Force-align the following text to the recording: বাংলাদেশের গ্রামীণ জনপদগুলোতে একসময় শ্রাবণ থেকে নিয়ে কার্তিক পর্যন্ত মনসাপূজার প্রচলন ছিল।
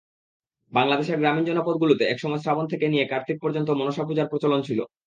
বাংলাদেশের 0.73 1.19
গ্রামীণ 1.19 1.43
জনপদগুলোতে 1.47 2.03
একসময় 2.07 2.41
শ্রাবণ 2.41 2.65
থেকে 2.69 2.85
নিয়ে 2.87 3.05
কার্তিক 3.07 3.37
পর্যন্ত 3.41 3.69
মনসাপূজার 3.79 4.29
প্রচলন 4.31 4.59
ছিল। 4.67 4.79